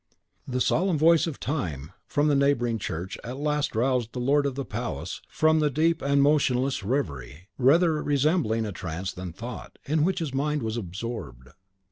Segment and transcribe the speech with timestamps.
[0.47, 4.55] The solemn voice of Time, from the neighbouring church at last aroused the lord of
[4.55, 10.03] the palace from the deep and motionless reverie, rather resembling a trance than thought, in
[10.03, 11.49] which his mind was absorbed.